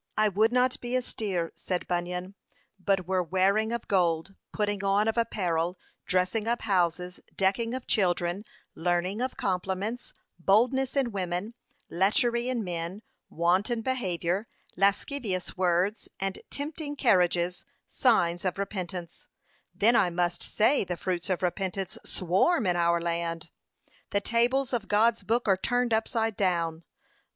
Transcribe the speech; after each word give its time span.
p. 0.17 0.23
519. 0.25 0.25
'I 0.33 0.37
would 0.41 0.51
not 0.51 0.81
be 0.81 0.97
austere,' 0.97 1.51
said 1.53 1.87
Bunyan, 1.87 2.33
'but 2.79 3.05
were 3.05 3.21
wearing 3.21 3.71
of 3.71 3.87
gold, 3.87 4.33
putting 4.51 4.83
on 4.83 5.07
of 5.07 5.15
apparel, 5.15 5.77
dressing 6.07 6.47
up 6.47 6.63
houses, 6.63 7.19
decking 7.37 7.75
of 7.75 7.85
children, 7.85 8.43
learning 8.73 9.21
of 9.21 9.37
compliments, 9.37 10.11
boldness 10.39 10.95
in 10.95 11.11
women, 11.11 11.53
lechery 11.87 12.49
in 12.49 12.63
men, 12.63 13.03
wanton 13.29 13.81
behaviour, 13.81 14.47
lascivious 14.75 15.55
words, 15.55 16.09
and 16.19 16.39
tempting 16.49 16.95
carriages, 16.95 17.63
signs 17.87 18.43
of 18.43 18.57
repentance; 18.57 19.27
then 19.75 19.95
I 19.95 20.09
must 20.09 20.41
say, 20.41 20.83
the 20.83 20.97
fruits 20.97 21.29
of 21.29 21.43
repentance 21.43 21.99
swarm 22.03 22.65
in 22.65 22.75
our 22.75 22.99
land.' 22.99 23.51
'The 24.09 24.21
tables 24.21 24.73
of 24.73 24.87
God's 24.87 25.21
book 25.21 25.47
are 25.47 25.55
turned 25.57 25.93
upside 25.93 26.35
down. 26.35 26.85